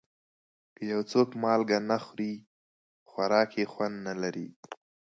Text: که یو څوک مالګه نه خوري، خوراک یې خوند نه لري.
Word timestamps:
که 0.75 0.81
یو 0.93 1.01
څوک 1.11 1.29
مالګه 1.43 1.77
نه 1.89 1.97
خوري، 2.05 2.33
خوراک 3.09 3.49
یې 3.59 3.65
خوند 3.71 3.95
نه 4.07 4.13
لري. 4.21 4.47